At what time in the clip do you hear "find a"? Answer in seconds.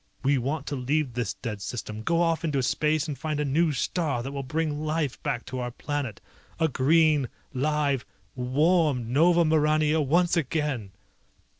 3.15-3.45